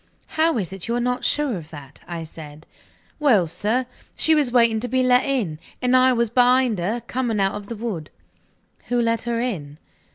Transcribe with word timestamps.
"How 0.29 0.57
is 0.57 0.73
it 0.73 0.87
you 0.87 0.95
are 0.95 0.99
not 0.99 1.23
sure 1.23 1.55
of 1.57 1.69
that?" 1.69 1.99
I 2.07 2.23
said. 2.23 2.65
"Well, 3.19 3.45
sir, 3.45 3.85
she 4.15 4.33
was 4.33 4.51
waiting 4.51 4.79
to 4.79 4.87
be 4.87 5.03
let 5.03 5.25
in; 5.25 5.59
and 5.79 5.95
I 5.95 6.11
was 6.11 6.31
behind 6.31 6.79
her, 6.79 7.01
coming 7.05 7.39
out 7.39 7.53
of 7.53 7.67
the 7.67 7.75
wood." 7.75 8.09
"Who 8.87 8.99
let 8.99 9.21
her 9.29 9.39
in?" 9.39 9.77